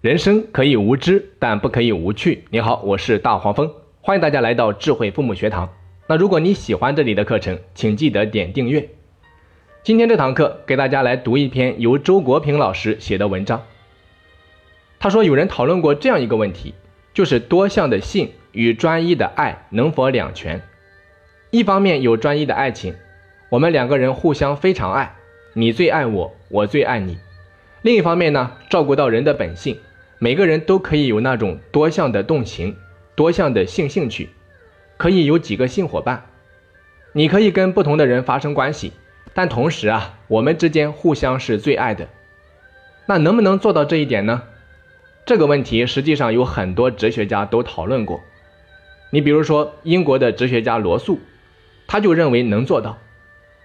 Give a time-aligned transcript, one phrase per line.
[0.00, 2.44] 人生可以无知，但不可以无趣。
[2.48, 3.70] 你好，我是大黄蜂，
[4.00, 5.68] 欢迎大家来到智慧父母学堂。
[6.06, 8.88] 那如果你喜欢这里的课程，请记得点订阅。
[9.82, 13.62] 今天这堂课给大家来读一篇由周国平老师写的文章。
[14.98, 16.72] 他说，有人讨论过这样一个问题，
[17.12, 20.62] 就是多项的性与专一的爱能否两全？
[21.50, 22.94] 一方面有专一的爱情，
[23.50, 25.14] 我们两个人互相非常爱，
[25.52, 27.18] 你最爱我，我最爱你。
[27.82, 29.76] 另一方面呢，照顾到人的本性。
[30.22, 32.76] 每个人都可以有那种多项的动情，
[33.14, 34.28] 多项的性兴趣，
[34.98, 36.26] 可以有几个性伙伴。
[37.14, 38.92] 你可以跟不同的人发生关系，
[39.32, 42.06] 但同时啊，我们之间互相是最爱的。
[43.06, 44.42] 那能不能做到这一点呢？
[45.24, 48.20] 这个问题实际上有很多哲学家都讨论过。
[49.08, 51.18] 你比如说英国的哲学家罗素，
[51.86, 52.98] 他就认为能做到。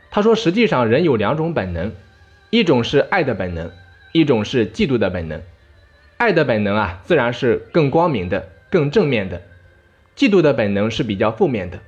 [0.09, 1.91] 他说，实际上人有两种本能，
[2.49, 3.69] 一种是爱的本能，
[4.13, 5.41] 一种是嫉妒的本能。
[6.17, 9.39] 爱的本能啊，自然是更光明的、更正面的；
[10.15, 11.79] 嫉妒的本能是比较负面的。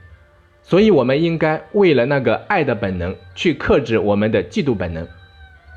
[0.64, 5.08] 所以，我们应该为了那个爱的本能去克制我们的嫉妒本能。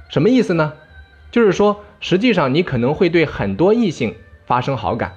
[0.08, 0.72] 什么意思呢？
[1.30, 5.12] 就是说，实际上你可能会对很多异性发生好感。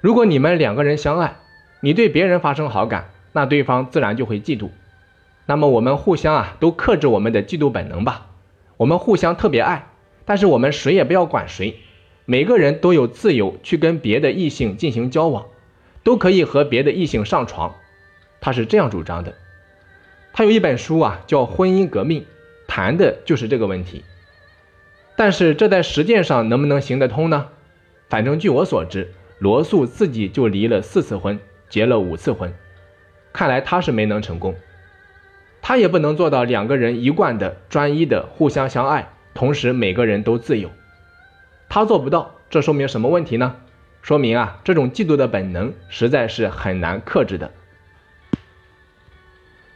[0.00, 1.36] 如果你们两个人相爱，
[1.80, 4.70] 你对别人发生好感，那对方自然就会嫉妒。
[5.44, 8.28] 那么，我们互相啊，都克制我们的嫉妒本能吧。
[8.78, 9.88] 我们互相特别爱，
[10.24, 11.80] 但是我们谁也不要管谁。
[12.30, 15.46] 每个人都有自由去跟别的异性进行交往，
[16.04, 17.74] 都可以和别的异性上床，
[18.40, 19.34] 他是这样主张的。
[20.32, 22.20] 他有一本书啊，叫《婚姻革命》，
[22.68, 24.04] 谈的就是这个问题。
[25.16, 27.48] 但是这在实践上能不能行得通呢？
[28.08, 31.36] 反正据我所知，罗素自己就离了四次婚，
[31.68, 32.54] 结了五次婚，
[33.32, 34.54] 看来他是没能成功。
[35.60, 40.70] 他也不能做到两个人一贯的专一的互相相爱，同时每个人都自由。
[41.70, 43.54] 他做不到，这说明什么问题呢？
[44.02, 47.52] 说明啊，这种嫉妒的本能实在是很难克制的。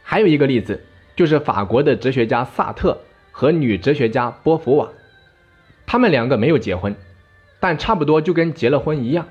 [0.03, 0.83] 还有一个例子，
[1.15, 2.99] 就是法国的哲学家萨特
[3.31, 4.89] 和女哲学家波伏娃，
[5.85, 6.93] 他们两个没有结婚，
[7.61, 9.29] 但差不多就跟结了婚一样，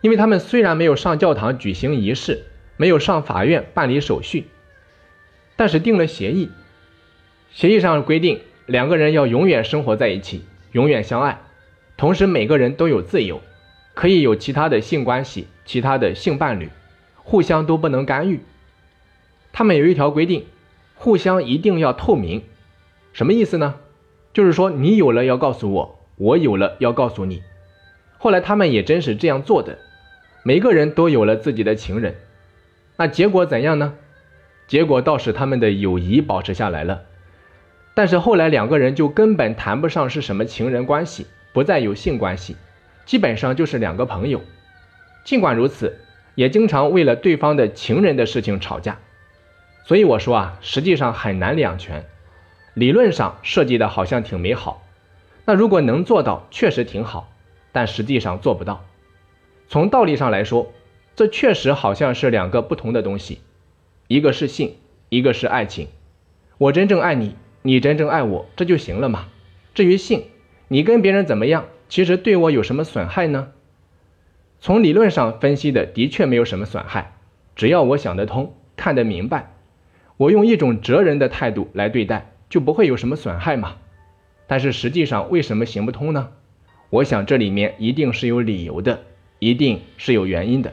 [0.00, 2.42] 因为他们虽然没有上教堂举行仪式，
[2.76, 4.48] 没有上法院办理手续，
[5.54, 6.50] 但是定了协议，
[7.52, 11.38] 协议上规定两个人要永远生活在一起，永远相爱。
[11.96, 13.40] 同时，每个人都有自由，
[13.94, 16.68] 可以有其他的性关系、其他的性伴侣，
[17.16, 18.40] 互相都不能干预。
[19.52, 20.46] 他们有一条规定，
[20.94, 22.42] 互相一定要透明。
[23.12, 23.76] 什么意思呢？
[24.32, 27.42] 就是说，你有了要告诉我，我有了要告诉你。
[28.18, 29.78] 后来他们也真是这样做的，
[30.42, 32.16] 每个人都有了自己的情人。
[32.96, 33.94] 那结果怎样呢？
[34.66, 37.02] 结果倒是他们的友谊保持下来了，
[37.94, 41.26] 但是后来两个人就根本谈不上是什么情人关系。
[41.54, 42.56] 不再有性关系，
[43.06, 44.42] 基本上就是两个朋友。
[45.24, 46.00] 尽管如此，
[46.34, 48.98] 也经常为了对方的情人的事情吵架。
[49.86, 52.04] 所以我说啊，实际上很难两全。
[52.74, 54.82] 理论上设计的好像挺美好，
[55.44, 57.32] 那如果能做到，确实挺好，
[57.70, 58.84] 但实际上做不到。
[59.68, 60.72] 从道理上来说，
[61.14, 63.40] 这确实好像是两个不同的东西，
[64.08, 64.74] 一个是性，
[65.08, 65.86] 一个是爱情。
[66.58, 69.28] 我真正爱你，你真正爱我，这就行了嘛。
[69.72, 70.24] 至于性，
[70.68, 71.66] 你跟别人怎么样？
[71.88, 73.48] 其实对我有什么损害呢？
[74.60, 77.12] 从理论上分析的，的确没有什么损害。
[77.54, 79.52] 只要我想得通、看得明白，
[80.16, 83.76] 我用一种哲人的态度来对待，就不会有什么损害嘛。
[84.46, 86.30] 但是实际上为什么行不通呢？
[86.90, 89.02] 我想这里面一定是有理由的，
[89.38, 90.72] 一定是有原因的。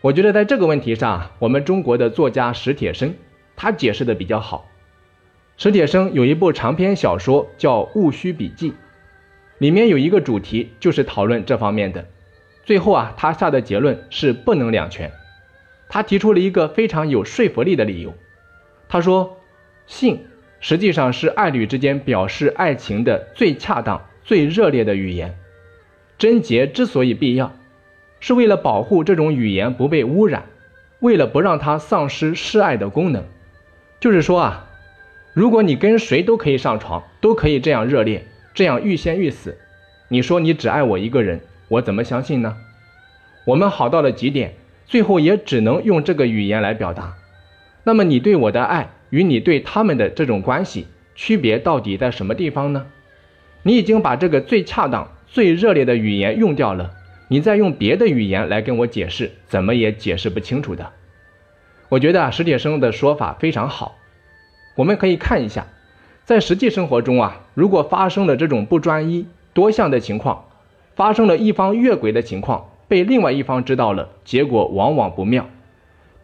[0.00, 3.14] 我觉得在这个问题上，我们中国的作家史铁生
[3.54, 4.69] 他解释的比较好。
[5.62, 8.70] 史铁生有一部长篇小说叫《戊戌笔记》。
[9.58, 12.06] 里面有一个主题，就是讨论这方面的。
[12.64, 15.12] 最后啊，他下的结论是不能两全。
[15.90, 18.14] 他提出了一个非常有说服力的理由。
[18.88, 19.36] 他说，
[19.86, 20.24] 性
[20.60, 25.36] 实际上是爱侣之间表示爱情的最恰当、最热烈的语言。
[26.16, 27.52] 贞洁之所以必要，
[28.18, 30.46] 是为了保护这种语言不被污染，
[31.00, 33.26] 为了不让它丧失示爱的功能。
[34.00, 34.69] 就是说啊，
[35.32, 38.26] 如果你跟谁都可以上床，都可以这样热烈。
[38.52, 39.56] 这样欲仙欲死，
[40.08, 42.56] 你说你只爱我一个人，我怎么相信呢？
[43.44, 44.54] 我们好到了极点，
[44.86, 47.14] 最后也只能用这个语言来表达。
[47.84, 52.86] 那么你对我的爱与你对他们的这种关系区别到底在什么地方呢？
[53.62, 56.90] 你已经把这个最恰当、最热烈的语言用掉了，
[57.28, 60.90] 你再用别的语言来跟我解释，怎么也解释不清楚的。
[61.88, 63.96] 我觉得，史铁生的说法非常好，
[64.74, 65.66] 我们可以看一下。
[66.24, 70.44] 在实际生活中啊，如果发生了这种不专一、多项的情况，
[70.94, 75.48] 发生了一方越轨的情况，被另外一方知道了，结果往往不妙，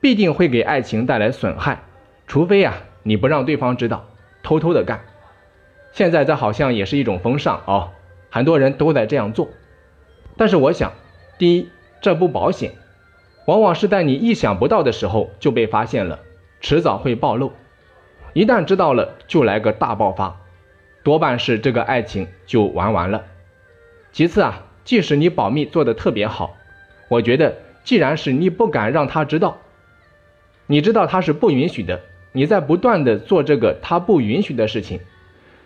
[0.00, 1.82] 必定会给爱情带来损害。
[2.28, 4.04] 除非啊，你不让对方知道，
[4.44, 5.00] 偷偷的干。
[5.92, 7.90] 现在这好像也是一种风尚哦，
[8.30, 9.48] 很多人都在这样做。
[10.36, 10.92] 但是我想，
[11.38, 11.68] 第一，
[12.00, 12.72] 这不保险，
[13.46, 16.20] 往往是在你意想不到的时候就被发现了，
[16.60, 17.52] 迟早会暴露。
[18.36, 20.42] 一旦知道了，就来个大爆发，
[21.02, 23.24] 多半是这个爱情就玩完了。
[24.12, 26.54] 其次啊，即使你保密做得特别好，
[27.08, 29.56] 我觉得既然是你不敢让他知道，
[30.66, 32.02] 你知道他是不允许的。
[32.32, 35.00] 你在不断的做这个他不允许的事情，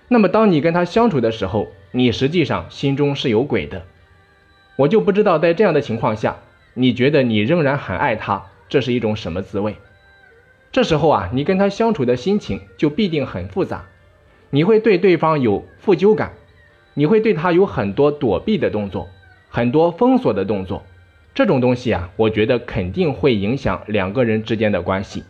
[0.07, 3.83] 那么当你跟他相处的时候，你实际上心中是有鬼的。
[4.77, 6.37] 我就不知道在这样的情况下，
[6.75, 9.75] 你觉得你仍然很爱他，这是一种什么滋味？
[10.73, 13.87] 这时候啊，你跟他相处的心情就必定很复杂，
[14.51, 16.33] 你会对对方有负疚感，
[16.95, 19.09] 你会对他有很多躲避的动作，
[19.49, 20.85] 很多封锁的动作，
[21.35, 25.25] 这种东西啊，我觉得肯定会影响两个人之间的关系。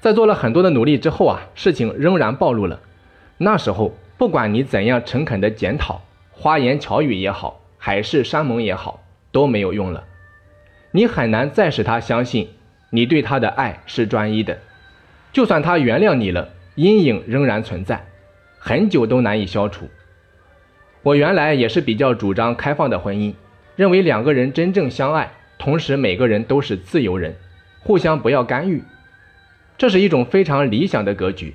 [0.00, 2.80] 在做了很多的努力之后啊，事情仍然暴露了。
[3.38, 9.02] 那时候，不管你怎样诚恳的检讨，花言巧语也好，海誓山盟也好，
[9.32, 10.04] 都没有用了。
[10.90, 12.48] 你很难再使他相信
[12.90, 14.58] 你对他的爱是专一的。
[15.32, 18.06] 就算他原谅你了，阴影仍然存在，
[18.58, 19.88] 很久都难以消除。
[21.02, 23.34] 我原来也是比较主张开放的婚姻，
[23.76, 27.36] 认为两个人真正相爱，同时每个人都是自由人，
[27.80, 28.82] 互相不要干预。
[29.76, 31.54] 这是一种非常理想的格局，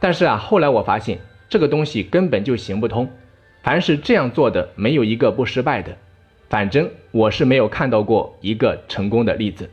[0.00, 3.08] 但是啊，后来我发现这个东西根本就行不通。
[3.62, 5.96] 凡是这样做的，没有一个不失败的。
[6.50, 9.70] 反正我是没有看到过一个成功的例子。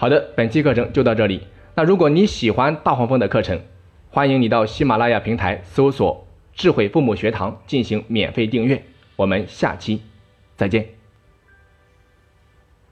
[0.00, 1.42] 好的，本期课程就到这里。
[1.74, 3.60] 那如果你喜欢大黄蜂的课程，
[4.08, 6.26] 欢迎你到喜马拉雅平台搜索
[6.56, 8.82] “智慧父母学堂”进行免费订阅。
[9.16, 10.00] 我们下期
[10.56, 10.99] 再见。